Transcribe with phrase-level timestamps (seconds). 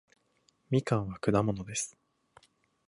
[0.71, 1.95] みかんは果物です